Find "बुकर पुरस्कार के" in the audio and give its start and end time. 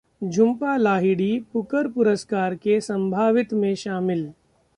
1.53-2.79